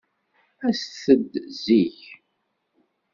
[0.67, 1.99] Aset-d zik.